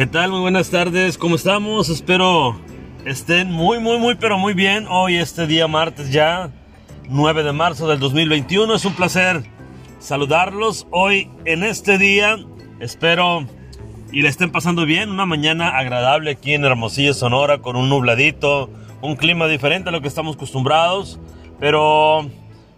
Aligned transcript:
¿Qué 0.00 0.06
tal? 0.06 0.30
Muy 0.30 0.40
buenas 0.40 0.70
tardes, 0.70 1.18
¿cómo 1.18 1.36
estamos? 1.36 1.90
Espero 1.90 2.58
estén 3.04 3.52
muy, 3.52 3.80
muy, 3.80 3.98
muy, 3.98 4.14
pero 4.14 4.38
muy 4.38 4.54
bien. 4.54 4.86
Hoy, 4.88 5.16
este 5.16 5.46
día 5.46 5.68
martes 5.68 6.10
ya, 6.10 6.50
9 7.10 7.42
de 7.42 7.52
marzo 7.52 7.86
del 7.86 7.98
2021. 7.98 8.76
Es 8.76 8.86
un 8.86 8.94
placer 8.94 9.42
saludarlos 9.98 10.86
hoy 10.90 11.28
en 11.44 11.64
este 11.64 11.98
día. 11.98 12.38
Espero 12.80 13.44
y 14.10 14.22
le 14.22 14.30
estén 14.30 14.50
pasando 14.50 14.86
bien. 14.86 15.10
Una 15.10 15.26
mañana 15.26 15.76
agradable 15.76 16.30
aquí 16.30 16.54
en 16.54 16.64
Hermosillo, 16.64 17.12
Sonora, 17.12 17.58
con 17.58 17.76
un 17.76 17.90
nubladito, 17.90 18.70
un 19.02 19.16
clima 19.16 19.48
diferente 19.48 19.90
a 19.90 19.92
lo 19.92 20.00
que 20.00 20.08
estamos 20.08 20.36
acostumbrados. 20.36 21.20
Pero, 21.58 22.26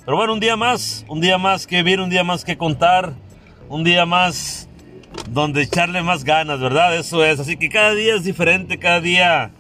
pero 0.05 0.17
bueno, 0.17 0.33
un 0.33 0.41
día 0.41 0.57
más, 0.57 1.07
un 1.07 1.21
día 1.21 1.39
más 1.39 1.69
que 1.69 1.85
vivir, 1.85 2.01
un 2.01 2.11
día 2.11 2.25
más 2.25 2.45
que 2.45 2.59
contar, 2.59 3.13
un 3.69 3.85
día 3.85 4.07
más 4.07 4.69
donde 5.31 5.63
echarle 5.63 6.03
más 6.03 6.25
ganas, 6.25 6.61
¿verdad? 6.61 6.97
Eso 6.97 7.25
es. 7.25 7.41
Así 7.41 7.57
que 7.57 7.69
cada 7.69 7.95
día 7.95 8.15
es 8.15 8.25
diferente, 8.25 8.79
cada 8.79 9.01
día 9.01 9.51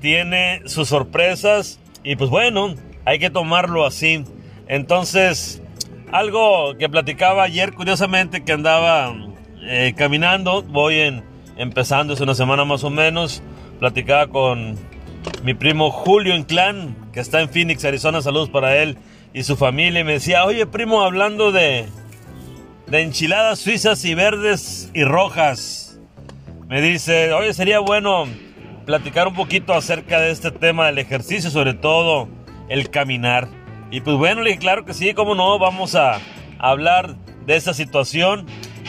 tiene 0.00 0.62
sus 0.66 0.88
sorpresas 0.88 1.80
y 2.04 2.16
pues 2.16 2.30
bueno, 2.30 2.74
hay 3.04 3.18
que 3.18 3.30
tomarlo 3.30 3.84
así. 3.84 4.24
Entonces, 4.68 5.62
algo 6.12 6.76
que 6.78 6.88
platicaba 6.88 7.42
ayer, 7.42 7.74
curiosamente, 7.74 8.44
que 8.44 8.52
andaba 8.52 9.14
eh, 9.62 9.94
caminando, 9.96 10.62
voy 10.62 11.00
en, 11.00 11.24
empezando, 11.56 12.14
hace 12.14 12.22
una 12.22 12.34
semana 12.34 12.64
más 12.64 12.84
o 12.84 12.90
menos, 12.90 13.42
platicaba 13.78 14.28
con 14.28 14.76
mi 15.42 15.54
primo 15.54 15.90
Julio 15.90 16.36
Inclán, 16.36 16.96
que 17.12 17.20
está 17.20 17.40
en 17.40 17.48
Phoenix, 17.48 17.84
Arizona, 17.84 18.22
saludos 18.22 18.50
para 18.50 18.76
él 18.76 18.98
y 19.34 19.42
su 19.42 19.56
familia, 19.56 20.00
y 20.00 20.04
me 20.04 20.12
decía, 20.12 20.44
oye 20.44 20.66
primo, 20.66 21.02
hablando 21.02 21.52
de, 21.52 21.86
de 22.90 23.02
enchiladas 23.02 23.58
suizas 23.58 24.04
y 24.04 24.14
verdes 24.14 24.90
y 24.94 25.04
rojas. 25.04 26.00
Me 26.68 26.80
dice, 26.80 27.32
oye, 27.32 27.52
sería 27.52 27.80
bueno 27.80 28.26
platicar 28.86 29.28
un 29.28 29.34
poquito 29.34 29.74
acerca 29.74 30.20
de 30.20 30.30
este 30.30 30.50
tema 30.50 30.86
del 30.86 30.98
ejercicio, 30.98 31.50
sobre 31.50 31.74
todo 31.74 32.28
el 32.68 32.88
caminar. 32.90 33.48
Y 33.90 34.00
pues 34.00 34.16
bueno, 34.16 34.40
le 34.42 34.50
dije, 34.50 34.60
claro 34.60 34.84
que 34.86 34.94
sí, 34.94 35.12
cómo 35.12 35.34
no, 35.34 35.58
vamos 35.58 35.94
a 35.94 36.18
hablar 36.58 37.16
de 37.46 37.56
esa 37.56 37.74
situación 37.74 38.46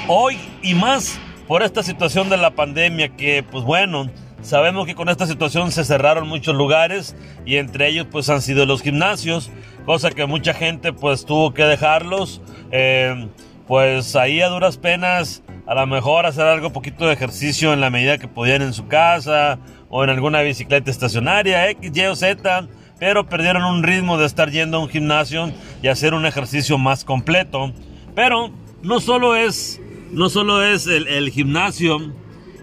hoy 0.08 0.38
y 0.62 0.74
más 0.76 1.20
por 1.48 1.62
esta 1.62 1.84
situación 1.84 2.30
de 2.30 2.38
la 2.38 2.52
pandemia 2.52 3.10
que 3.16 3.44
pues 3.44 3.64
bueno, 3.64 4.10
sabemos 4.42 4.86
que 4.86 4.96
con 4.96 5.10
esta 5.10 5.28
situación 5.28 5.72
se 5.72 5.84
cerraron 5.84 6.28
muchos 6.28 6.56
lugares 6.56 7.16
y 7.46 7.58
entre 7.58 7.90
ellos 7.90 8.08
pues 8.10 8.30
han 8.30 8.42
sido 8.42 8.66
los 8.66 8.82
gimnasios, 8.82 9.50
cosa 9.86 10.12
que 10.12 10.26
mucha 10.26 10.54
gente 10.54 10.94
pues 10.94 11.26
tuvo 11.26 11.54
que 11.54 11.64
dejarlos. 11.64 12.42
Eh, 12.72 13.28
pues 13.70 14.16
ahí 14.16 14.42
a 14.42 14.50
duras 14.50 14.78
penas, 14.78 15.44
a 15.68 15.76
lo 15.76 15.86
mejor 15.86 16.26
hacer 16.26 16.48
algo 16.48 16.74
poquito 16.74 17.06
de 17.06 17.14
ejercicio 17.14 17.72
en 17.72 17.82
la 17.82 17.92
medida 17.92 18.18
que 18.18 18.28
podían 18.28 18.64
en 18.64 18.74
su 18.74 18.88
casa 18.88 19.60
o 19.90 20.04
en 20.04 20.10
alguna 20.10 20.42
bicicleta 20.42 20.90
estacionaria, 20.90 21.70
X, 21.70 21.92
Y 21.94 22.06
o 22.06 22.16
Z, 22.16 22.68
pero 23.00 23.28
perdieron 23.28 23.64
un 23.64 23.84
ritmo 23.84 24.18
de 24.18 24.26
estar 24.26 24.50
yendo 24.50 24.78
a 24.78 24.80
un 24.80 24.90
gimnasio 24.90 25.52
y 25.84 25.88
hacer 25.88 26.16
un 26.16 26.26
ejercicio 26.26 26.80
más 26.80 27.06
completo. 27.06 27.72
Pero 28.16 28.50
no 28.82 29.00
solo 29.00 29.36
es, 29.36 29.80
no 30.12 30.30
solo 30.30 30.64
es 30.64 30.88
el, 30.88 31.30
gimnasio, 31.30 32.00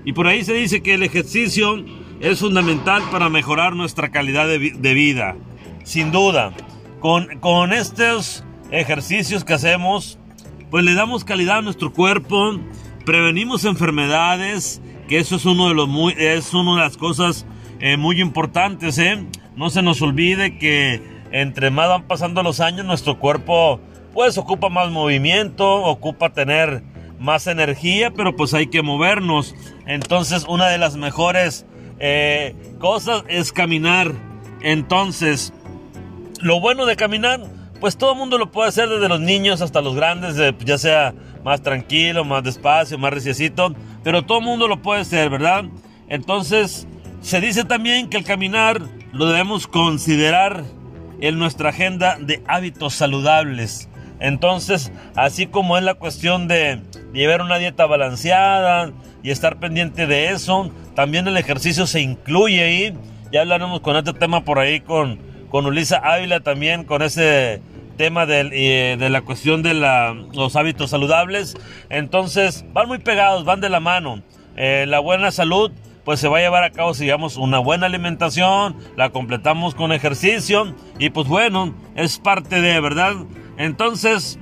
y 0.04 0.12
por 0.12 0.27
ahí 0.27 0.42
se 0.42 0.54
dice 0.54 0.82
que 0.82 0.94
el 0.94 1.04
ejercicio 1.04 1.84
es 2.18 2.40
fundamental 2.40 3.04
para 3.12 3.28
mejorar 3.28 3.77
nuestra 3.77 4.10
calidad 4.10 4.48
de, 4.48 4.72
de 4.77 4.94
vida. 4.94 5.36
Sin 5.84 6.10
duda, 6.10 6.52
con, 6.98 7.38
con 7.38 7.72
estos 7.72 8.42
ejercicios 8.72 9.44
que 9.44 9.54
hacemos, 9.54 10.18
pues 10.70 10.84
le 10.84 10.95
damos 10.95 11.25
calidad 11.25 11.59
a 11.59 11.62
nuestro 11.62 11.92
cuerpo, 11.92 12.59
prevenimos 13.05 13.64
enfermedades, 13.64 14.81
que 15.08 15.19
eso 15.19 15.36
es 15.36 15.45
uno 15.45 15.69
de 15.69 15.75
los 15.75 15.89
muy, 15.89 16.14
es 16.17 16.53
una 16.55 16.75
de 16.75 16.81
las 16.81 16.96
cosas 16.96 17.46
eh, 17.80 17.96
muy 17.96 18.20
importantes, 18.20 18.98
¿eh? 18.98 19.24
No 19.55 19.70
se 19.70 19.83
nos 19.83 20.02
olvide 20.02 20.58
que 20.58 21.02
entre 21.30 21.70
más 21.70 21.89
van 21.89 22.07
pasando 22.07 22.42
los 22.42 22.61
años, 22.61 22.85
nuestro 22.86 23.18
cuerpo 23.18 23.80
pues 24.13 24.39
ocupa 24.39 24.70
más 24.70 24.90
movimiento, 24.90 25.67
ocupa 25.85 26.33
tener 26.33 26.83
más 27.19 27.46
energía, 27.46 28.13
pero 28.13 28.35
pues 28.35 28.55
hay 28.55 28.69
que 28.69 28.83
movernos. 28.83 29.55
Entonces 29.86 30.45
una 30.48 30.69
de 30.69 30.79
las 30.79 30.96
mejores 30.96 31.67
eh, 31.98 32.55
cosas 32.79 33.24
es 33.29 33.52
caminar. 33.52 34.13
Entonces, 34.63 35.52
lo 36.40 36.61
bueno 36.61 36.86
de 36.86 36.96
caminar 36.96 37.40
pues 37.81 37.97
todo 37.97 38.13
el 38.13 38.19
mundo 38.19 38.39
lo 38.39 38.51
puede 38.51 38.69
hacer, 38.69 38.89
desde 38.89 39.09
los 39.09 39.20
niños 39.20 39.61
hasta 39.61 39.81
los 39.81 39.95
grandes, 39.95 40.37
ya 40.64 40.79
sea 40.79 41.14
más 41.45 41.63
tranquilo, 41.63 42.25
más 42.25 42.42
despacio, 42.42 42.98
más 42.98 43.13
reciecito, 43.13 43.75
pero 44.03 44.23
todo 44.23 44.39
el 44.39 44.45
mundo 44.45 44.69
lo 44.69 44.83
puede 44.83 45.03
hacer, 45.03 45.31
¿verdad? 45.31 45.64
Entonces, 46.09 46.87
se 47.20 47.41
dice 47.41 47.64
también 47.64 48.09
que 48.09 48.17
el 48.17 48.25
caminar 48.25 48.81
lo 49.13 49.27
debemos 49.27 49.67
considerar 49.67 50.64
en 51.20 51.39
nuestra 51.39 51.70
agenda 51.70 52.19
de 52.20 52.42
hábitos 52.47 52.95
saludables. 52.95 53.89
Entonces, 54.20 54.93
así 55.14 55.47
como 55.47 55.77
es 55.77 55.85
la 55.85 55.95
cuestión 55.95 56.48
de 56.48 56.81
llevar 57.13 57.43
una 57.43 57.58
dieta 57.58 57.87
balanceada 57.87 58.93
y 59.23 59.31
estar 59.31 59.58
pendiente 59.58 60.07
de 60.07 60.29
eso, 60.29 60.70
también 60.95 61.27
el 61.27 61.37
ejercicio 61.37 61.87
se 61.87 62.01
incluye 62.01 62.63
ahí. 62.63 62.95
Ya 63.33 63.41
hablaremos 63.41 63.81
con 63.81 63.97
este 63.97 64.13
tema 64.13 64.45
por 64.45 64.58
ahí 64.58 64.81
con, 64.81 65.19
con 65.51 65.67
Ulisa 65.67 65.98
Ávila 65.98 66.40
también, 66.40 66.84
con 66.84 67.02
ese 67.02 67.61
tema 67.96 68.27
de, 68.27 68.96
de 68.98 69.11
la 69.11 69.23
cuestión 69.23 69.62
de 69.62 69.74
los 69.74 70.57
hábitos 70.57 70.90
saludables. 70.90 71.57
Entonces, 71.89 72.64
van 72.73 72.89
muy 72.89 72.98
pegados, 72.98 73.45
van 73.45 73.61
de 73.61 73.70
la 73.70 73.80
mano. 73.80 74.23
Eh, 74.57 74.86
la 74.89 75.01
buena 75.01 75.30
salud, 75.30 75.70
pues 76.05 76.20
se 76.20 76.29
va 76.29 76.39
a 76.39 76.40
llevar 76.40 76.64
a 76.64 76.70
cabo 76.70 76.95
si 76.95 77.05
llevamos 77.05 77.36
una 77.36 77.58
buena 77.58 77.86
alimentación, 77.86 78.77
la 78.96 79.11
completamos 79.11 79.74
con 79.74 79.92
ejercicio 79.92 80.74
y 80.98 81.11
pues 81.11 81.27
bueno, 81.29 81.74
es 81.95 82.18
parte 82.18 82.61
de, 82.61 82.80
¿verdad? 82.80 83.14
Entonces, 83.58 84.39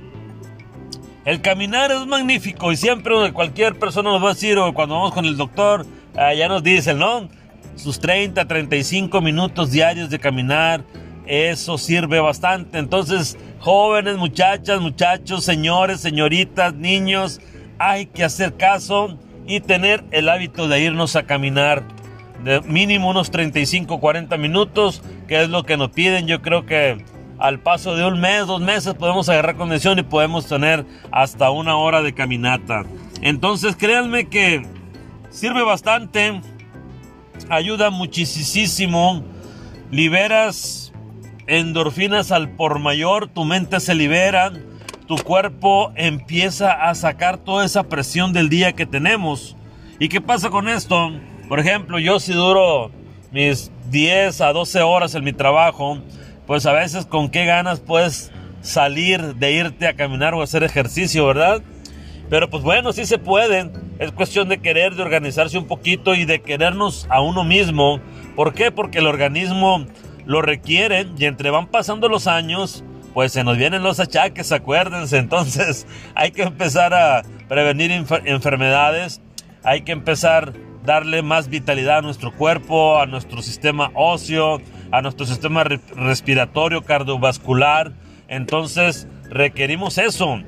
el 1.25 1.41
caminar 1.41 1.91
es 1.91 2.05
magnífico 2.05 2.71
y 2.71 2.77
siempre 2.77 3.33
cualquier 3.33 3.77
persona 3.77 4.11
nos 4.11 4.23
va 4.23 4.29
a 4.29 4.33
decir, 4.33 4.57
o 4.57 4.73
cuando 4.73 4.95
vamos 4.95 5.11
con 5.11 5.25
el 5.25 5.37
doctor, 5.37 5.85
eh, 6.17 6.37
ya 6.37 6.47
nos 6.47 6.63
dicen, 6.63 6.97
¿no? 6.97 7.27
Sus 7.75 7.99
30, 7.99 8.47
35 8.47 9.21
minutos 9.21 9.71
diarios 9.71 10.09
de 10.09 10.19
caminar, 10.19 10.83
eso 11.25 11.77
sirve 11.77 12.19
bastante. 12.19 12.77
Entonces, 12.77 13.37
jóvenes, 13.59 14.17
muchachas, 14.17 14.79
muchachos, 14.81 15.43
señores, 15.43 16.01
señoritas, 16.01 16.73
niños, 16.75 17.41
hay 17.79 18.05
que 18.05 18.23
hacer 18.23 18.55
caso 18.55 19.17
y 19.47 19.59
tener 19.59 20.03
el 20.11 20.29
hábito 20.29 20.67
de 20.67 20.81
irnos 20.81 21.15
a 21.15 21.23
caminar 21.23 21.83
de 22.43 22.61
mínimo 22.61 23.09
unos 23.09 23.31
35, 23.31 23.99
40 23.99 24.37
minutos, 24.37 25.01
que 25.27 25.41
es 25.41 25.49
lo 25.49 25.63
que 25.63 25.77
nos 25.77 25.89
piden. 25.89 26.27
Yo 26.27 26.41
creo 26.41 26.65
que 26.65 27.03
al 27.39 27.59
paso 27.59 27.95
de 27.95 28.05
un 28.05 28.19
mes, 28.19 28.47
dos 28.47 28.61
meses 28.61 28.93
podemos 28.93 29.27
agarrar 29.29 29.55
condición 29.55 29.99
y 29.99 30.03
podemos 30.03 30.47
tener 30.47 30.85
hasta 31.11 31.49
una 31.49 31.75
hora 31.77 32.01
de 32.01 32.13
caminata. 32.13 32.83
Entonces, 33.21 33.75
créanme 33.75 34.29
que 34.29 34.65
sirve 35.29 35.63
bastante 35.63 36.41
ayuda 37.49 37.89
muchísimo. 37.89 39.23
Liberas 39.91 40.93
endorfinas 41.47 42.31
al 42.31 42.49
por 42.49 42.79
mayor, 42.79 43.27
tu 43.27 43.45
mente 43.45 43.79
se 43.79 43.95
libera, 43.95 44.51
tu 45.07 45.15
cuerpo 45.17 45.91
empieza 45.95 46.71
a 46.71 46.95
sacar 46.95 47.37
toda 47.37 47.65
esa 47.65 47.83
presión 47.83 48.33
del 48.33 48.49
día 48.49 48.73
que 48.73 48.85
tenemos. 48.85 49.55
¿Y 49.99 50.09
qué 50.09 50.21
pasa 50.21 50.49
con 50.49 50.67
esto? 50.67 51.11
Por 51.47 51.59
ejemplo, 51.59 51.99
yo 51.99 52.19
si 52.19 52.33
duro 52.33 52.91
mis 53.31 53.71
10 53.91 54.41
a 54.41 54.53
12 54.53 54.81
horas 54.81 55.13
en 55.15 55.23
mi 55.23 55.33
trabajo, 55.33 55.99
pues 56.47 56.65
a 56.65 56.73
veces 56.73 57.05
con 57.05 57.29
qué 57.29 57.45
ganas 57.45 57.79
puedes 57.79 58.31
salir 58.61 59.35
de 59.35 59.51
irte 59.51 59.87
a 59.87 59.95
caminar 59.95 60.33
o 60.33 60.41
hacer 60.41 60.63
ejercicio, 60.63 61.27
¿verdad? 61.27 61.61
Pero 62.29 62.49
pues 62.49 62.63
bueno, 62.63 62.91
sí 62.93 63.05
se 63.05 63.17
puede. 63.17 63.69
Es 63.99 64.11
cuestión 64.11 64.49
de 64.49 64.59
querer, 64.59 64.95
de 64.95 65.03
organizarse 65.03 65.57
un 65.57 65.67
poquito 65.67 66.15
y 66.15 66.25
de 66.25 66.41
querernos 66.41 67.07
a 67.09 67.21
uno 67.21 67.43
mismo. 67.43 67.99
¿Por 68.35 68.53
qué? 68.53 68.71
Porque 68.71 68.99
el 68.99 69.07
organismo 69.07 69.85
lo 70.25 70.41
requiere 70.41 71.07
y 71.17 71.25
entre 71.25 71.51
van 71.51 71.67
pasando 71.67 72.09
los 72.09 72.27
años, 72.27 72.83
pues 73.13 73.31
se 73.31 73.43
nos 73.43 73.57
vienen 73.57 73.83
los 73.83 73.99
achaques, 73.99 74.51
acuérdense. 74.51 75.17
Entonces 75.19 75.87
hay 76.15 76.31
que 76.31 76.43
empezar 76.43 76.93
a 76.93 77.21
prevenir 77.47 77.91
enfermedades, 78.25 79.21
hay 79.63 79.81
que 79.81 79.91
empezar 79.91 80.49
a 80.49 80.85
darle 80.85 81.21
más 81.21 81.49
vitalidad 81.49 81.99
a 81.99 82.01
nuestro 82.01 82.31
cuerpo, 82.31 82.99
a 82.99 83.05
nuestro 83.05 83.41
sistema 83.41 83.91
óseo, 83.95 84.61
a 84.91 85.01
nuestro 85.01 85.25
sistema 85.25 85.63
respiratorio, 85.63 86.83
cardiovascular. 86.83 87.91
Entonces 88.27 89.07
requerimos 89.29 89.97
eso. 89.97 90.39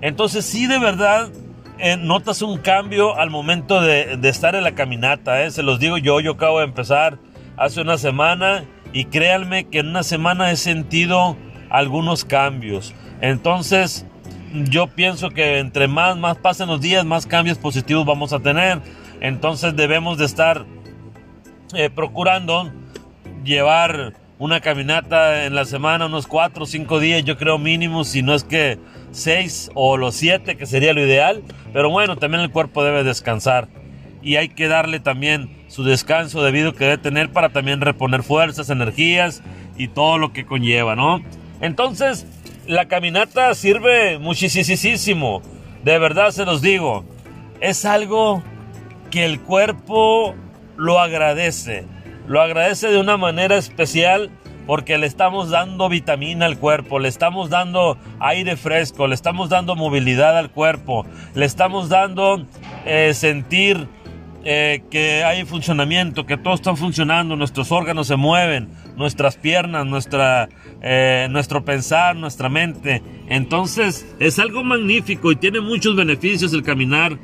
Entonces 0.00 0.44
sí 0.44 0.66
de 0.66 0.78
verdad 0.78 1.30
eh, 1.78 1.96
notas 1.96 2.40
un 2.42 2.58
cambio 2.58 3.16
al 3.16 3.30
momento 3.30 3.80
de, 3.80 4.18
estar 4.24 4.54
en 4.54 4.64
la 4.64 4.74
caminata. 4.74 5.42
Eh. 5.44 5.50
Se 5.50 5.62
los 5.62 5.78
digo 5.78 5.98
yo, 5.98 6.20
yo 6.20 6.32
acabo 6.32 6.58
de 6.58 6.64
empezar 6.64 7.18
hace 7.56 7.80
una 7.80 7.98
semana 7.98 8.64
y 8.92 9.06
créanme 9.06 9.68
que 9.68 9.80
en 9.80 9.88
una 9.88 10.02
semana 10.02 10.50
he 10.50 10.56
sentido 10.56 11.36
algunos 11.70 12.24
cambios. 12.24 12.94
Entonces 13.20 14.06
yo 14.52 14.86
pienso 14.86 15.30
que 15.30 15.58
entre 15.58 15.88
más, 15.88 16.16
más 16.16 16.38
pasen 16.38 16.68
los 16.68 16.80
días, 16.80 17.04
más 17.04 17.26
cambios 17.26 17.58
positivos 17.58 18.06
vamos 18.06 18.32
a 18.32 18.40
tener. 18.40 18.80
Entonces 19.20 19.76
debemos 19.76 20.18
de 20.18 20.24
estar 20.24 20.64
eh, 21.74 21.90
procurando 21.90 22.72
llevar 23.44 24.14
una 24.38 24.60
caminata 24.60 25.44
en 25.44 25.54
la 25.54 25.64
semana, 25.64 26.06
unos 26.06 26.26
4 26.26 26.64
o 26.64 26.66
5 26.66 27.00
días, 27.00 27.24
yo 27.24 27.36
creo 27.36 27.58
mínimo, 27.58 28.04
si 28.04 28.22
no 28.22 28.34
es 28.34 28.44
que 28.44 28.78
6 29.16 29.70
o 29.74 29.96
los 29.96 30.14
7, 30.14 30.56
que 30.56 30.66
sería 30.66 30.92
lo 30.92 31.04
ideal. 31.04 31.42
Pero 31.72 31.90
bueno, 31.90 32.16
también 32.16 32.42
el 32.42 32.50
cuerpo 32.50 32.84
debe 32.84 33.02
descansar 33.02 33.68
y 34.22 34.36
hay 34.36 34.48
que 34.48 34.68
darle 34.68 35.00
también 35.00 35.50
su 35.68 35.84
descanso 35.84 36.42
debido 36.42 36.74
que 36.74 36.84
debe 36.84 36.98
tener 36.98 37.30
para 37.30 37.50
también 37.50 37.80
reponer 37.80 38.22
fuerzas, 38.22 38.70
energías 38.70 39.42
y 39.76 39.88
todo 39.88 40.18
lo 40.18 40.32
que 40.32 40.44
conlleva, 40.44 40.96
¿no? 40.96 41.22
Entonces, 41.60 42.26
la 42.66 42.86
caminata 42.86 43.54
sirve 43.54 44.18
muchísimo, 44.18 45.42
de 45.84 45.98
verdad 45.98 46.30
se 46.30 46.44
los 46.44 46.60
digo, 46.60 47.04
es 47.60 47.84
algo 47.84 48.42
que 49.10 49.24
el 49.24 49.40
cuerpo 49.40 50.34
lo 50.76 50.98
agradece, 50.98 51.84
lo 52.26 52.40
agradece 52.40 52.88
de 52.88 52.98
una 52.98 53.16
manera 53.16 53.56
especial 53.56 54.30
porque 54.66 54.98
le 54.98 55.06
estamos 55.06 55.50
dando 55.50 55.88
vitamina 55.88 56.46
al 56.46 56.58
cuerpo, 56.58 56.98
le 56.98 57.08
estamos 57.08 57.50
dando 57.50 57.96
aire 58.18 58.56
fresco, 58.56 59.06
le 59.06 59.14
estamos 59.14 59.48
dando 59.48 59.76
movilidad 59.76 60.36
al 60.36 60.50
cuerpo, 60.50 61.06
le 61.34 61.46
estamos 61.46 61.88
dando 61.88 62.44
eh, 62.84 63.14
sentir 63.14 63.88
eh, 64.44 64.82
que 64.90 65.24
hay 65.24 65.44
funcionamiento, 65.44 66.26
que 66.26 66.36
todo 66.36 66.54
está 66.54 66.74
funcionando, 66.76 67.36
nuestros 67.36 67.72
órganos 67.72 68.08
se 68.08 68.16
mueven, 68.16 68.68
nuestras 68.96 69.36
piernas, 69.36 69.86
nuestra, 69.86 70.48
eh, 70.82 71.28
nuestro 71.30 71.64
pensar, 71.64 72.16
nuestra 72.16 72.48
mente. 72.48 73.02
Entonces 73.28 74.06
es 74.18 74.38
algo 74.38 74.64
magnífico 74.64 75.32
y 75.32 75.36
tiene 75.36 75.60
muchos 75.60 75.96
beneficios 75.96 76.52
el 76.52 76.62
caminar. 76.62 77.18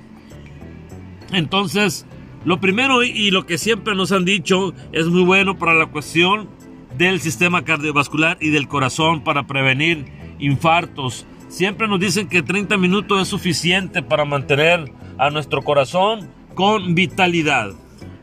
Entonces, 1.32 2.06
lo 2.44 2.60
primero 2.60 3.04
y 3.04 3.30
lo 3.30 3.46
que 3.46 3.56
siempre 3.56 3.94
nos 3.94 4.10
han 4.12 4.24
dicho 4.24 4.74
es 4.90 5.06
muy 5.06 5.22
bueno 5.22 5.58
para 5.58 5.74
la 5.74 5.86
cuestión 5.86 6.48
del 6.96 7.20
sistema 7.20 7.64
cardiovascular 7.64 8.38
y 8.40 8.50
del 8.50 8.68
corazón 8.68 9.22
para 9.22 9.46
prevenir 9.46 10.06
infartos. 10.38 11.26
Siempre 11.48 11.88
nos 11.88 12.00
dicen 12.00 12.28
que 12.28 12.42
30 12.42 12.76
minutos 12.76 13.22
es 13.22 13.28
suficiente 13.28 14.02
para 14.02 14.24
mantener 14.24 14.90
a 15.18 15.30
nuestro 15.30 15.62
corazón 15.62 16.30
con 16.54 16.94
vitalidad. 16.94 17.72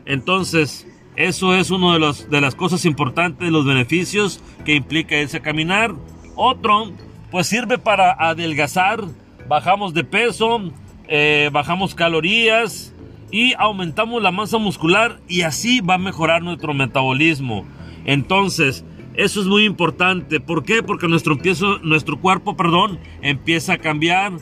Entonces, 0.04 0.86
eso 1.16 1.54
es 1.54 1.70
uno 1.70 1.92
de, 1.92 1.98
los, 1.98 2.30
de 2.30 2.40
las 2.40 2.54
cosas 2.54 2.84
importantes, 2.84 3.50
los 3.50 3.66
beneficios 3.66 4.42
que 4.64 4.74
implica 4.74 5.16
ese 5.16 5.40
caminar. 5.40 5.94
Otro, 6.34 6.92
pues 7.30 7.46
sirve 7.46 7.78
para 7.78 8.12
adelgazar, 8.12 9.00
bajamos 9.48 9.94
de 9.94 10.04
peso, 10.04 10.72
eh, 11.08 11.50
bajamos 11.52 11.94
calorías 11.94 12.94
y 13.30 13.54
aumentamos 13.54 14.22
la 14.22 14.30
masa 14.30 14.58
muscular 14.58 15.20
y 15.28 15.42
así 15.42 15.80
va 15.80 15.94
a 15.94 15.98
mejorar 15.98 16.42
nuestro 16.42 16.74
metabolismo. 16.74 17.64
Entonces, 18.04 18.84
eso 19.14 19.40
es 19.40 19.46
muy 19.46 19.64
importante. 19.64 20.40
¿Por 20.40 20.64
qué? 20.64 20.82
Porque 20.82 21.08
nuestro, 21.08 21.36
nuestro 21.82 22.20
cuerpo, 22.20 22.56
perdón, 22.56 22.98
empieza 23.22 23.74
a 23.74 23.78
cambiar 23.78 24.32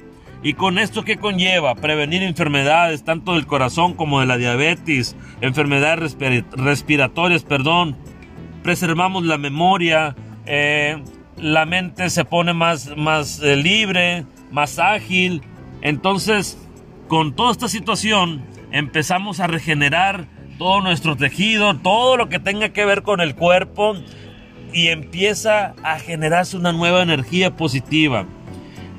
¿Y 0.42 0.54
con 0.54 0.78
esto 0.78 1.04
qué 1.04 1.16
conlleva? 1.16 1.74
Prevenir 1.74 2.22
enfermedades 2.22 3.02
tanto 3.02 3.34
del 3.34 3.46
corazón 3.46 3.94
como 3.94 4.20
de 4.20 4.26
la 4.26 4.36
diabetes, 4.36 5.16
enfermedades 5.40 6.16
respiratorias, 6.52 7.42
perdón. 7.42 7.96
Preservamos 8.62 9.24
la 9.24 9.36
memoria, 9.36 10.14
eh, 10.46 11.02
la 11.36 11.66
mente 11.66 12.08
se 12.10 12.24
pone 12.24 12.52
más, 12.52 12.96
más 12.96 13.40
eh, 13.42 13.56
libre, 13.56 14.26
más 14.52 14.78
ágil. 14.78 15.42
Entonces, 15.82 16.56
con 17.08 17.34
toda 17.34 17.50
esta 17.50 17.68
situación, 17.68 18.44
empezamos 18.70 19.40
a 19.40 19.48
regenerar 19.48 20.28
todo 20.58 20.80
nuestro 20.82 21.16
tejido, 21.16 21.76
todo 21.76 22.16
lo 22.16 22.28
que 22.28 22.40
tenga 22.40 22.70
que 22.70 22.84
ver 22.84 23.02
con 23.02 23.20
el 23.20 23.34
cuerpo 23.36 23.94
y 24.72 24.88
empieza 24.88 25.74
a 25.82 25.98
generarse 25.98 26.56
una 26.56 26.72
nueva 26.72 27.02
energía 27.02 27.56
positiva. 27.56 28.26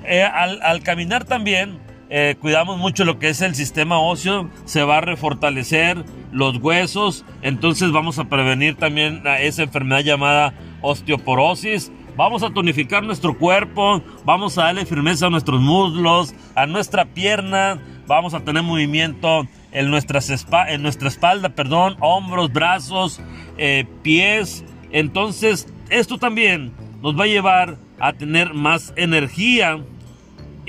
Eh, 0.05 0.23
al, 0.23 0.81
caminar 0.81 1.25
también 1.25 1.77
eh, 2.09 2.35
cuidamos 2.39 2.79
mucho 2.79 3.05
lo 3.05 3.19
que 3.19 3.29
es 3.29 3.41
el 3.41 3.53
sistema 3.53 3.99
óseo, 3.99 4.49
se 4.65 4.81
va 4.83 4.97
a 4.97 5.01
refortalecer 5.01 6.03
los 6.31 6.57
huesos, 6.57 7.25
entonces 7.41 7.91
vamos 7.91 8.17
a 8.17 8.25
prevenir 8.25 8.75
también 8.75 9.21
esa 9.39 9.63
enfermedad 9.63 10.01
llamada 10.01 10.53
osteoporosis. 10.81 11.91
Vamos 12.15 12.43
a 12.43 12.49
tonificar 12.49 13.01
nuestro 13.03 13.37
cuerpo, 13.37 14.01
vamos 14.25 14.57
a 14.57 14.63
darle 14.63 14.85
firmeza 14.85 15.27
a 15.27 15.29
nuestros 15.29 15.61
muslos, 15.61 16.33
a 16.53 16.65
nuestra 16.65 17.05
pierna, 17.05 17.79
vamos 18.07 18.33
a 18.33 18.41
tener 18.41 18.61
movimiento 18.61 19.47
en, 19.71 19.85
en 19.93 20.81
nuestra 20.81 21.07
espalda, 21.07 21.49
perdón, 21.49 21.97
hombros, 21.99 22.51
brazos, 22.51 23.19
eh, 23.57 23.85
pies. 24.01 24.63
Entonces, 24.91 25.67
esto 25.89 26.17
también 26.17 26.71
nos 27.01 27.17
va 27.17 27.23
a 27.23 27.27
llevar 27.27 27.77
a 27.99 28.13
tener 28.13 28.53
más 28.53 28.93
energía 28.95 29.79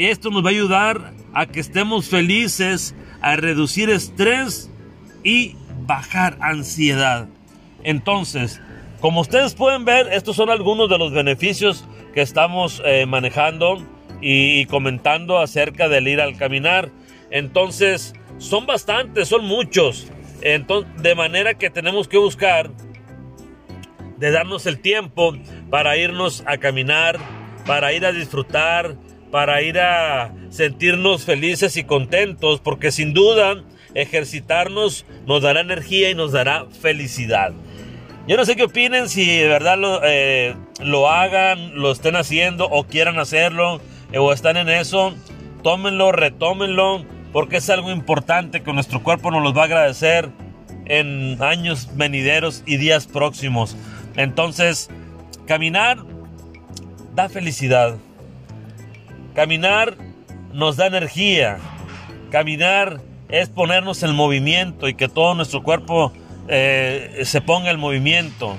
esto 0.09 0.31
nos 0.31 0.43
va 0.43 0.49
a 0.49 0.53
ayudar 0.53 1.13
a 1.35 1.47
que 1.47 1.61
estemos 1.61 2.09
felices, 2.09 2.95
a 3.21 3.37
reducir 3.37 3.91
estrés 3.91 4.71
y 5.23 5.57
bajar 5.87 6.39
ansiedad. 6.41 7.29
Entonces, 7.85 8.63
como 9.01 9.21
ustedes 9.21 9.55
pueden 9.55 9.85
ver, 9.85 10.09
estos 10.13 10.37
son 10.37 10.49
algunos 10.49 10.89
de 10.89 10.99
los 10.99 11.13
beneficios 11.13 11.85
que 12.15 12.23
estamos 12.23 12.83
eh, 12.85 13.05
manejando 13.07 13.85
y, 14.23 14.65
comentando 14.67 15.39
acerca 15.39 15.89
del 15.89 16.09
ir 16.09 16.21
al 16.21 16.37
caminar. 16.37 16.91
Entonces, 17.31 18.15
son 18.41 18.67
bastantes, 18.67 19.29
son 19.29 19.45
muchos. 19.45 20.09
Entonces, 20.43 20.91
de 21.03 21.15
manera 21.15 21.55
que 21.55 21.71
tenemos 21.71 22.09
que 22.09 22.17
buscar 22.17 22.71
de 24.17 24.31
darnos 24.31 24.67
el 24.67 24.81
tiempo 24.81 25.35
para 25.71 25.97
irnos 25.97 26.43
a 26.47 26.57
caminar, 26.59 27.19
para 27.67 27.93
ir 27.93 28.05
a 28.05 28.13
disfrutar, 28.13 28.97
para 29.31 29.63
ir 29.63 29.79
a 29.79 30.35
sentirnos 30.49 31.25
felices 31.25 31.77
y 31.77 31.85
contentos, 31.85 32.61
porque 32.61 32.91
sin 32.91 33.15
duda 33.15 33.63
ejercitarnos 33.95 35.05
nos 35.27 35.43
dará 35.43 35.61
energía 35.61 36.11
y 36.11 36.15
nos 36.15 36.33
dará 36.33 36.67
felicidad. 36.67 37.53
Yo 38.27 38.37
no 38.37 38.45
sé 38.45 38.57
qué 38.57 38.65
opinen, 38.65 39.09
si 39.09 39.39
de 39.39 39.49
verdad 39.49 39.79
lo, 39.79 40.01
eh, 40.05 40.55
lo 40.81 41.11
hagan, 41.11 41.75
lo 41.75 41.93
estén 41.93 42.17
haciendo 42.17 42.67
o 42.67 42.85
quieran 42.85 43.19
hacerlo 43.19 43.81
eh, 44.13 44.19
o 44.19 44.33
están 44.33 44.57
en 44.57 44.69
eso, 44.69 45.15
tómenlo, 45.63 46.13
retómenlo, 46.13 47.05
porque 47.33 47.59
es 47.59 47.71
algo 47.71 47.91
importante 47.91 48.63
que 48.63 48.73
nuestro 48.73 49.03
cuerpo 49.03 49.31
nos 49.31 49.43
los 49.43 49.57
va 49.57 49.63
a 49.63 49.65
agradecer 49.67 50.31
en 50.87 51.41
años 51.43 51.91
venideros 51.95 52.63
y 52.67 52.77
días 52.77 53.07
próximos. 53.07 53.77
Entonces, 54.17 54.91
caminar 55.47 55.99
da 57.15 57.29
felicidad. 57.29 57.97
Caminar 59.35 59.97
nos 60.53 60.77
da 60.77 60.87
energía. 60.87 61.59
Caminar 62.31 63.01
es 63.29 63.49
ponernos 63.49 64.03
en 64.03 64.15
movimiento 64.15 64.89
y 64.89 64.95
que 64.95 65.09
todo 65.09 65.35
nuestro 65.35 65.63
cuerpo 65.63 66.13
eh, 66.49 67.21
se 67.25 67.41
ponga 67.41 67.71
en 67.71 67.79
movimiento. 67.79 68.57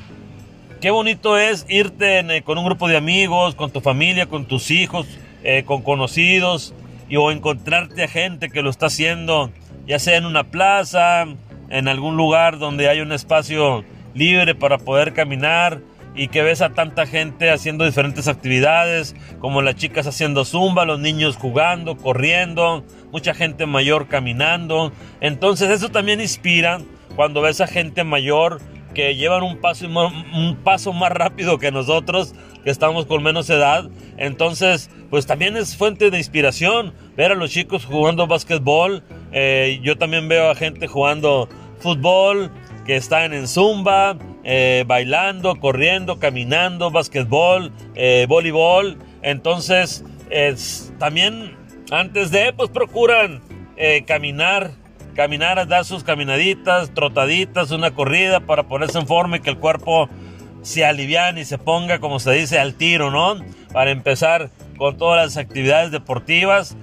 Qué 0.80 0.90
bonito 0.92 1.38
es 1.38 1.66
irte 1.70 2.20
eh, 2.20 2.42
con 2.42 2.58
un 2.58 2.66
grupo 2.66 2.88
de 2.88 2.98
amigos, 2.98 3.56
con 3.56 3.72
tu 3.72 3.82
familia, 3.82 4.28
con 4.28 4.46
tus 4.46 4.72
hijos, 4.72 5.06
eh, 5.44 5.64
con 5.66 5.82
conocidos, 5.82 6.74
y, 7.12 7.18
o 7.18 7.30
encontrarte 7.30 8.04
a 8.04 8.08
gente 8.08 8.50
que 8.50 8.62
lo 8.62 8.70
está 8.70 8.86
haciendo, 8.86 9.52
ya 9.86 10.00
sea 10.00 10.18
en 10.18 10.26
una 10.26 10.46
plaza, 10.46 11.26
en 11.70 11.88
algún 11.90 12.16
lugar 12.16 12.58
donde 12.58 12.88
hay 12.88 13.02
un 13.02 13.12
espacio 13.12 13.84
libre 14.14 14.56
para 14.56 14.78
poder 14.78 15.12
caminar 15.12 15.82
y 16.16 16.30
que 16.30 16.42
ves 16.42 16.62
a 16.62 16.70
tanta 16.70 17.06
gente 17.06 17.52
haciendo 17.52 17.86
diferentes 17.86 18.30
actividades, 18.30 19.14
como 19.40 19.62
las 19.62 19.76
chicas 19.76 20.08
haciendo 20.08 20.46
zumba, 20.46 20.86
los 20.86 21.00
niños 21.00 21.36
jugando, 21.36 21.98
corriendo, 21.98 22.86
mucha 23.12 23.34
gente 23.34 23.66
mayor 23.66 24.08
caminando. 24.08 24.94
Entonces 25.20 25.70
eso 25.70 25.90
también 25.90 26.22
inspira 26.22 26.80
cuando 27.18 27.42
ves 27.42 27.60
a 27.60 27.68
gente 27.68 28.06
mayor 28.06 28.62
que 28.94 29.16
llevan 29.16 29.44
un 29.44 29.58
paso, 29.58 29.88
un 29.88 30.58
paso 30.64 30.94
más 30.94 31.12
rápido 31.12 31.58
que 31.58 31.72
nosotros, 31.72 32.34
que 32.64 32.70
estamos 32.70 33.06
con 33.06 33.24
menos 33.24 33.50
edad. 33.50 33.90
Entonces, 34.18 34.90
pues 35.10 35.26
también 35.26 35.58
es 35.58 35.76
fuente 35.76 36.12
de 36.12 36.18
inspiración 36.18 36.94
ver 37.16 37.32
a 37.32 37.36
los 37.36 37.52
chicos 37.52 37.86
jugando 37.86 38.28
básquetbol. 38.28 39.04
Eh, 39.32 39.80
yo 39.84 39.98
también 39.98 40.28
veo 40.28 40.50
a 40.50 40.56
gente 40.56 40.88
jugando 40.88 41.50
fútbol, 41.80 42.52
que 42.86 42.96
están 42.96 43.34
en 43.34 43.48
zumba, 43.48 44.18
eh, 44.44 44.84
bailando, 44.88 45.56
corriendo, 45.56 46.20
caminando, 46.20 46.92
basquetbol, 46.92 47.72
eh, 47.96 48.26
voleibol. 48.28 48.98
Entonces, 49.22 50.04
también 50.98 51.58
antes 51.92 52.32
de, 52.32 52.54
pues 52.54 52.70
procuran 52.70 53.42
caminar, 54.06 54.72
caminar, 55.16 55.68
dar 55.68 55.86
sus 55.86 56.04
caminaditas, 56.04 56.94
trotaditas, 56.94 57.72
una 57.72 57.92
corrida 57.92 58.42
para 58.42 58.64
ponerse 58.64 59.00
en 59.00 59.08
forma 59.08 59.38
y 59.38 59.40
que 59.42 59.50
el 59.50 59.58
cuerpo 59.58 60.10
se 60.62 60.86
aliviane 60.86 61.42
y 61.42 61.46
se 61.46 61.58
ponga, 61.58 62.00
como 62.00 62.20
se 62.20 62.32
dice, 62.32 62.60
al 62.60 62.76
tiro, 62.76 63.12
¿no? 63.12 63.44
Para 63.74 63.92
empezar 63.92 64.50
con 64.78 64.98
todas 64.98 65.24
las 65.24 65.38
actividades 65.38 65.92
deportivas 65.92 66.76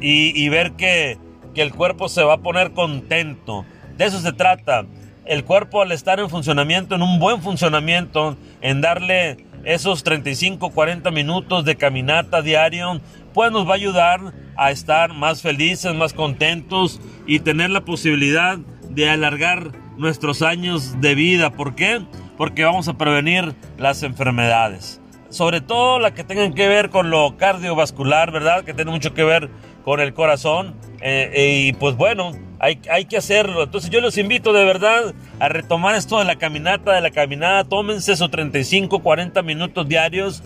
y, 0.00 0.48
ver 0.48 0.72
que, 0.72 1.18
que 1.54 1.62
el 1.62 1.72
cuerpo 1.72 2.08
se 2.08 2.22
va 2.22 2.34
a 2.34 2.38
poner 2.38 2.72
contento. 2.72 3.64
De 3.96 4.04
eso 4.06 4.20
se 4.20 4.32
trata. 4.32 4.84
El 5.24 5.44
cuerpo 5.44 5.80
al 5.80 5.92
estar 5.92 6.20
en 6.20 6.28
funcionamiento, 6.28 6.94
en 6.94 7.02
un 7.02 7.18
buen 7.18 7.40
funcionamiento, 7.40 8.36
en 8.60 8.80
darle 8.80 9.38
esos 9.64 10.04
35, 10.04 10.70
40 10.70 11.10
minutos 11.10 11.64
de 11.64 11.76
caminata 11.76 12.42
diario, 12.42 13.00
pues 13.32 13.50
nos 13.50 13.66
va 13.66 13.72
a 13.72 13.76
ayudar 13.76 14.20
a 14.56 14.70
estar 14.70 15.14
más 15.14 15.42
felices, 15.42 15.94
más 15.94 16.12
contentos 16.12 17.00
y 17.26 17.40
tener 17.40 17.70
la 17.70 17.84
posibilidad 17.84 18.58
de 18.90 19.10
alargar 19.10 19.72
nuestros 19.96 20.42
años 20.42 21.00
de 21.00 21.14
vida. 21.14 21.50
¿Por 21.50 21.74
qué? 21.74 22.02
Porque 22.36 22.64
vamos 22.64 22.88
a 22.88 22.98
prevenir 22.98 23.54
las 23.78 24.02
enfermedades. 24.02 25.00
Sobre 25.28 25.60
todo 25.60 25.98
las 25.98 26.12
que 26.12 26.24
tengan 26.24 26.54
que 26.54 26.68
ver 26.68 26.90
con 26.90 27.10
lo 27.10 27.36
cardiovascular, 27.36 28.30
¿verdad? 28.30 28.64
Que 28.64 28.74
tiene 28.74 28.90
mucho 28.90 29.14
que 29.14 29.24
ver 29.24 29.50
con 29.84 30.00
el 30.00 30.14
corazón. 30.14 30.74
Eh, 31.00 31.68
y 31.68 31.72
pues 31.74 31.96
bueno, 31.96 32.32
hay, 32.60 32.80
hay, 32.90 33.04
que 33.06 33.16
hacerlo. 33.16 33.64
Entonces 33.64 33.90
yo 33.90 34.00
los 34.00 34.16
invito 34.16 34.52
de 34.52 34.64
verdad 34.64 35.14
a 35.40 35.48
retomar 35.48 35.96
esto 35.96 36.18
de 36.18 36.24
la 36.24 36.36
caminata, 36.36 36.92
de 36.92 37.00
la 37.00 37.10
caminada. 37.10 37.64
Tómense 37.64 38.12
esos 38.12 38.30
35, 38.30 39.00
40 39.00 39.42
minutos 39.42 39.88
diarios 39.88 40.42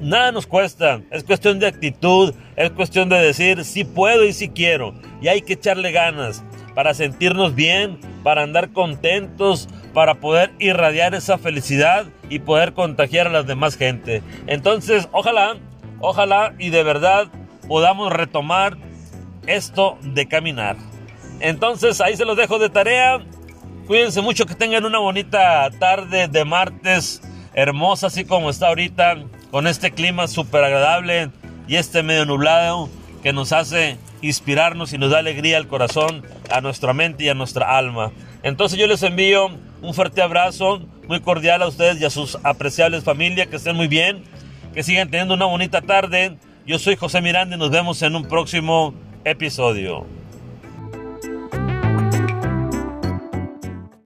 Nada 0.00 0.32
nos 0.32 0.46
cuesta, 0.46 1.00
es 1.10 1.24
cuestión 1.24 1.58
de 1.58 1.66
actitud, 1.66 2.34
es 2.56 2.70
cuestión 2.70 3.08
de 3.08 3.16
decir 3.16 3.64
si 3.64 3.84
puedo 3.84 4.24
y 4.24 4.32
si 4.32 4.48
quiero. 4.48 4.94
Y 5.20 5.28
hay 5.28 5.42
que 5.42 5.54
echarle 5.54 5.92
ganas 5.92 6.44
para 6.74 6.94
sentirnos 6.94 7.54
bien, 7.54 7.98
para 8.22 8.42
andar 8.42 8.72
contentos, 8.72 9.68
para 9.94 10.16
poder 10.16 10.52
irradiar 10.58 11.14
esa 11.14 11.38
felicidad 11.38 12.06
y 12.28 12.40
poder 12.40 12.74
contagiar 12.74 13.28
a 13.28 13.30
las 13.30 13.46
demás 13.46 13.76
gente. 13.76 14.22
Entonces, 14.46 15.08
ojalá, 15.12 15.56
ojalá 16.00 16.54
y 16.58 16.70
de 16.70 16.82
verdad 16.82 17.28
podamos 17.68 18.12
retomar 18.12 18.76
esto 19.46 19.96
de 20.02 20.26
caminar. 20.26 20.76
Entonces, 21.40 22.00
ahí 22.00 22.16
se 22.16 22.24
los 22.24 22.36
dejo 22.36 22.58
de 22.58 22.68
tarea. 22.68 23.24
Cuídense 23.86 24.20
mucho, 24.20 24.46
que 24.46 24.54
tengan 24.54 24.84
una 24.84 24.98
bonita 24.98 25.70
tarde 25.78 26.26
de 26.26 26.44
martes, 26.44 27.22
hermosa 27.52 28.08
así 28.08 28.24
como 28.24 28.50
está 28.50 28.68
ahorita 28.68 29.16
con 29.54 29.68
este 29.68 29.92
clima 29.92 30.26
súper 30.26 30.64
agradable 30.64 31.30
y 31.68 31.76
este 31.76 32.02
medio 32.02 32.26
nublado 32.26 32.88
que 33.22 33.32
nos 33.32 33.52
hace 33.52 33.98
inspirarnos 34.20 34.92
y 34.92 34.98
nos 34.98 35.12
da 35.12 35.20
alegría 35.20 35.58
al 35.58 35.68
corazón, 35.68 36.24
a 36.50 36.60
nuestra 36.60 36.92
mente 36.92 37.22
y 37.22 37.28
a 37.28 37.34
nuestra 37.34 37.78
alma. 37.78 38.10
Entonces 38.42 38.80
yo 38.80 38.88
les 38.88 39.04
envío 39.04 39.50
un 39.80 39.94
fuerte 39.94 40.22
abrazo 40.22 40.84
muy 41.06 41.20
cordial 41.20 41.62
a 41.62 41.68
ustedes 41.68 42.00
y 42.00 42.04
a 42.04 42.10
sus 42.10 42.36
apreciables 42.42 43.04
familias, 43.04 43.46
que 43.46 43.54
estén 43.54 43.76
muy 43.76 43.86
bien, 43.86 44.24
que 44.74 44.82
sigan 44.82 45.08
teniendo 45.08 45.34
una 45.34 45.44
bonita 45.44 45.82
tarde. 45.82 46.36
Yo 46.66 46.80
soy 46.80 46.96
José 46.96 47.20
Miranda 47.20 47.54
y 47.54 47.58
nos 47.60 47.70
vemos 47.70 48.02
en 48.02 48.16
un 48.16 48.24
próximo 48.24 48.92
episodio. 49.24 50.04